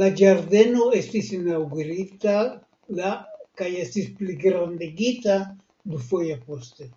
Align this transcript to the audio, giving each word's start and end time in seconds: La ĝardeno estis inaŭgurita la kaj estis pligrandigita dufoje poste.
La 0.00 0.06
ĝardeno 0.20 0.86
estis 1.00 1.28
inaŭgurita 1.36 2.32
la 3.00 3.10
kaj 3.60 3.68
estis 3.82 4.08
pligrandigita 4.22 5.36
dufoje 5.94 6.40
poste. 6.48 6.88